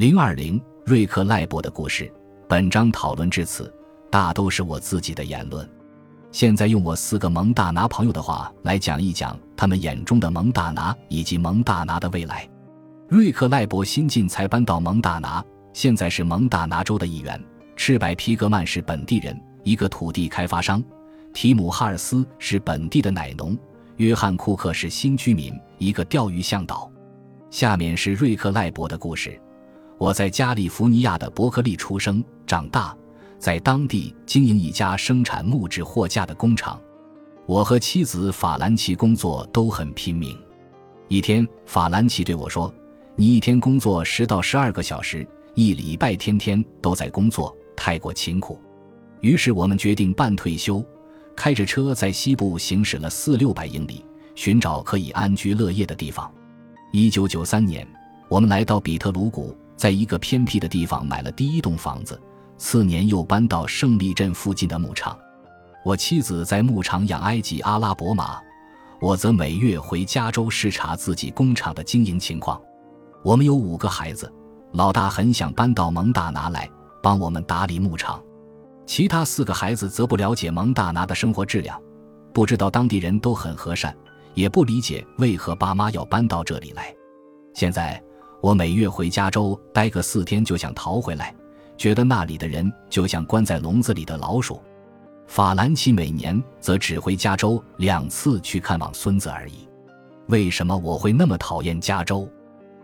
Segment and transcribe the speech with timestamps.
[0.00, 2.10] 零二零瑞克赖伯的故事。
[2.48, 3.70] 本章讨论至此，
[4.10, 5.68] 大都是我自己的言论。
[6.32, 12.48] 现在用我四个蒙大拿朋友的话来讲一讲他们眼中的蒙大拿以及蒙大拿的未来。
[13.10, 15.44] 瑞克赖伯新近才搬到蒙大拿，
[15.74, 17.38] 现在是蒙大拿州的一员。
[17.76, 20.80] 赤白皮格曼是本地人，一个土地开发商；
[21.34, 23.54] 提姆哈尔斯是本地的奶农；
[23.98, 26.90] 约翰库克是新居民，一个钓鱼向导。
[27.50, 29.38] 下面是瑞克赖伯的故事。
[30.00, 32.96] 我在加利福尼亚的伯克利出生长大。
[33.38, 36.80] 在当地经营一家生产木质货架的工厂，
[37.44, 40.38] 我和妻子法兰奇工作都很拼命。
[41.08, 42.72] 一天，法兰奇对我说
[43.14, 48.58] ：“你一天工作十到十二个小时，一礼拜天天都在工作，太过辛苦。”
[49.20, 50.82] 于是我们决定半退休，
[51.36, 54.02] 开着车在西部行驶了四六百英里，
[54.34, 56.30] 寻找可以安居乐业的地方。
[56.90, 57.86] 一九九三年，
[58.28, 62.20] 我们来到比特鲁谷，在一个偏僻的地方买了第一栋房子。
[62.58, 65.18] 次年又搬到胜利镇附近的牧场，
[65.82, 68.38] 我妻子在牧场养埃及阿拉伯马，
[69.00, 72.60] 我则每月回加州视察自己工厂的经营情况。
[73.24, 74.30] 我们有五个孩子，
[74.72, 76.68] 老大很想搬到蒙大拿来
[77.02, 78.22] 帮我们打理牧场，
[78.84, 81.80] 其他四个孩子则不了解蒙大拿的生活质量，
[82.34, 83.96] 不知道当地人都很和善，
[84.34, 86.94] 也不理解为何爸妈要搬到这里来。
[87.54, 87.98] 现在
[88.40, 91.34] 我每月回加州待个四天就想逃回来。
[91.76, 94.60] 觉得那里的人就像关在笼子里的老鼠。
[95.26, 99.66] 法兰奇每年则只回加州两次去看望孙子而已。
[100.26, 102.28] 为什么我会那么讨厌加州？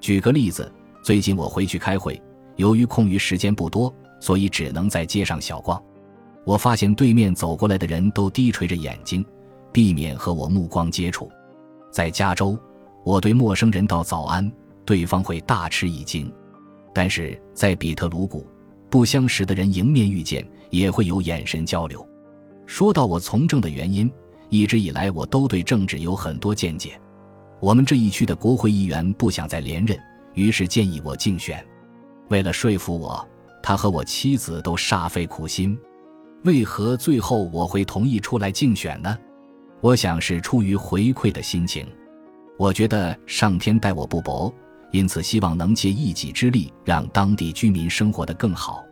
[0.00, 0.70] 举个例子，
[1.02, 2.20] 最近我回去开会，
[2.56, 5.80] 由于空余时间不多，所以只能在街上小逛。
[6.44, 9.24] 我发现对面走过来的人都低垂着眼睛，
[9.70, 11.30] 避免和我目光接触。
[11.92, 12.58] 在加州，
[13.04, 14.50] 我对陌生人道早安，
[14.90, 16.26] 对方会大吃一惊；
[16.92, 18.44] 但是在比特鲁谷，
[18.90, 22.04] 不相识的人迎面遇见也会有眼神交流。
[22.66, 24.10] 说到我从政的原因，
[24.48, 27.00] 一直以来我都对政治有很多见解。
[27.60, 29.96] 我们这一区的国会议员不想再连任，
[30.34, 31.64] 于是建议我竞选。
[32.28, 33.24] 为了说服我，
[33.62, 35.78] 他和我妻子都煞费苦心。
[36.42, 39.16] 为何最后我会同意出来竞选呢？
[39.80, 41.86] 我想是出于回馈的心情。
[42.58, 44.52] 我觉得上天待我不薄。
[44.92, 48.84] 因此，希望能借一己之力，让当地居民生活得更好。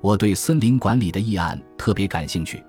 [0.00, 2.62] 我对森林管理的议案特别感兴趣，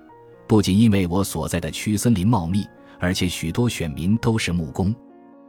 [0.46, 2.66] 不仅因为我所在的区森林茂密，
[2.98, 4.94] 而且许多选民都是木工。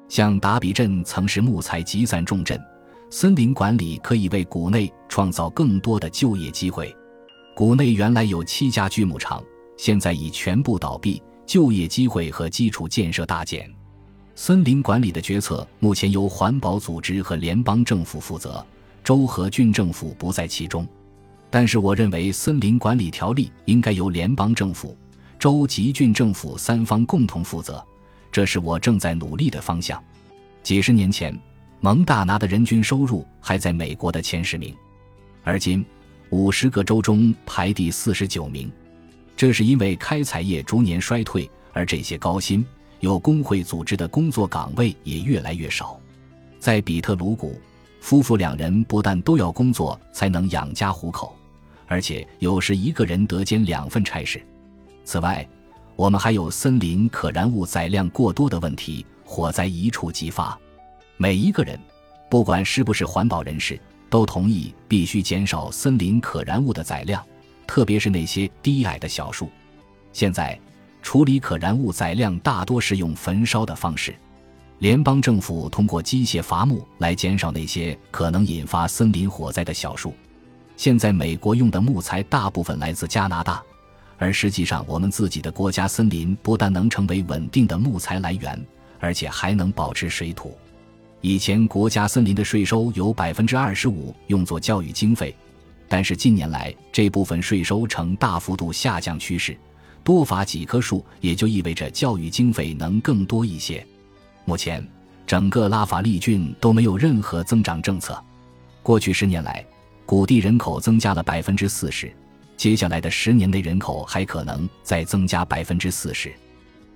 [0.10, 2.60] 像达比镇曾是木材集散重镇，
[3.10, 6.96] 森林管理可以为谷内创造更多的就业机会。
[7.56, 9.44] 谷内原来有七家锯木厂，
[9.78, 13.70] 现在已全部倒闭，就业机会和基础建设大减。
[14.40, 18.64] 森林管理的决策目前由环保组织和联邦政府负责，
[19.04, 20.88] 州和郡政府不在其中。
[21.50, 24.96] 但是，我认为森林管理条例应该由联邦政府、
[25.40, 27.84] 州及郡政府三方共同负责，
[28.32, 30.02] 这是我正在努力的方向。
[30.62, 31.36] 几十年前，
[31.80, 34.72] 蒙大拿的人均收入还在美国的前十名，
[35.44, 35.84] 而今
[36.30, 38.72] 五十个州中排第四十九名。
[39.36, 42.64] 这是因为开采业逐年衰退，而这些高薪。
[43.00, 46.00] 有工会组织的工作岗位也越来越少，
[46.60, 47.60] 在比特鲁谷，
[48.02, 51.36] 夫妇两人不但都要工作才能养家糊口，
[51.86, 54.42] 而且有时一个人得兼两份差事。
[55.04, 55.48] 此外，
[55.96, 60.58] 我们还有森林可燃物载量过多的问题，火灾一触即发。
[61.18, 61.80] 每一个人，
[62.30, 63.80] 不管是不是环保人士，
[64.10, 67.24] 都同意必须减少森林可燃物的载量，
[67.68, 69.50] 特别是那些低矮的小树。
[70.14, 70.60] 现在。
[71.08, 74.14] 处理可燃物载量大多是用焚烧的方式，
[74.80, 80.14] 联邦政府通过机械伐木来减少那些可能引发森林火灾的小树。
[80.76, 83.64] 现在美国用的木材大部分来自加拿大，
[84.18, 88.62] 而实际上我们自己的国家森林不但能成为稳定的木材来源，
[89.00, 90.58] 而且还能保持水土。
[91.22, 95.34] 以前国家森林的税收有百分之二十五用作教育经费，
[95.88, 99.58] 但是近年来这部分税收呈大幅度下降趋势。
[100.08, 103.86] 多伐几棵树，也就意味着教育经费能更多一些。
[104.46, 104.82] 目前，
[105.26, 108.18] 整个拉法利郡都没有任何增长政策。
[108.82, 109.66] 过去十年来，
[110.06, 112.10] 谷地人口增加了百分之四十，
[112.56, 116.34] 接下来的十年内人口还可能再增加百分之四十。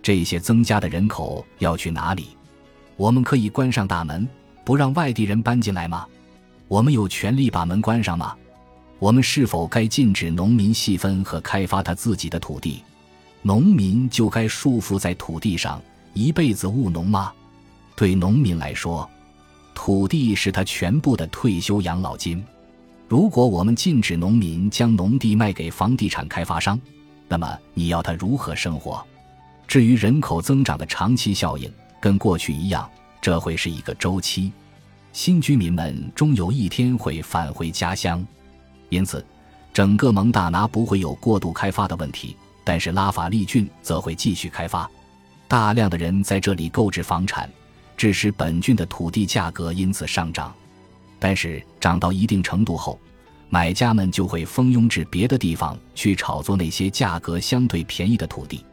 [0.02, 2.30] 这些增加的人口要去哪里？
[2.96, 4.26] 我们可以关上大门，
[4.64, 6.08] 不让外地人搬进来吗？
[6.70, 8.34] 我们有权利把门关上吗？
[9.00, 12.82] 我们是否该禁止农民细分和开发他自己的土地？
[13.44, 15.82] 农民就该束缚在土地上
[16.14, 17.34] 一辈子务农吗？
[17.96, 19.10] 对农民来说，
[19.74, 22.44] 土地是他全部的退休养老金。
[23.08, 26.80] 如果我们禁止农民将农地卖给房地产开发商，
[27.28, 29.04] 那么你要他如何生活？
[29.68, 32.90] 至于人口增长的长期效应，跟过去一样，
[33.22, 34.52] 这会是一个周期。
[35.14, 38.26] 新居民们终有一天会返回家乡，
[38.90, 39.26] 因此，
[39.74, 42.38] 整个蒙大拿不会有过度开发的问题。
[42.64, 44.90] 但是拉法利郡则会继续开发，
[45.48, 47.50] 大量的人在这里购置房产，
[47.98, 50.54] 致使本郡的土地价格因此上涨。
[51.20, 53.00] 但是涨到一定程度后，
[53.50, 58.66] 买家们就会蜂拥至别的地方去炒作那些价格相对便宜的土地。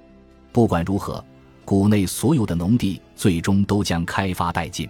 [0.52, 1.24] 不管如何，
[1.64, 4.88] 谷内所有的农地最终都将开发殆尽。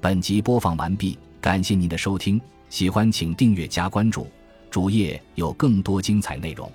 [0.00, 2.40] 本集播放完毕，感谢您的收听，
[2.70, 4.26] 喜欢请订阅加关注，
[4.70, 6.70] 主页有更多精彩内容。